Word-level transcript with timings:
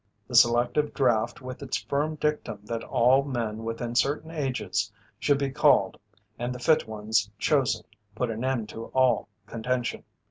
The 0.27 0.33
selective 0.33 0.95
draft 0.95 1.41
with 1.41 1.61
its 1.61 1.77
firm 1.77 2.15
dictum 2.15 2.61
that 2.65 2.83
all 2.83 3.23
men 3.23 3.63
within 3.63 3.93
certain 3.93 4.31
ages 4.31 4.91
should 5.19 5.37
be 5.37 5.51
called 5.51 5.95
and 6.39 6.55
the 6.55 6.57
fit 6.57 6.87
ones 6.87 7.29
chosen, 7.37 7.83
put 8.15 8.31
an 8.31 8.43
end 8.43 8.67
to 8.69 8.85
all 8.95 9.29
contention. 9.45 10.03